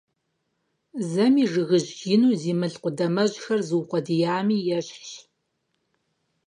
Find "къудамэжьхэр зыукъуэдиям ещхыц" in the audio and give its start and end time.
2.81-5.11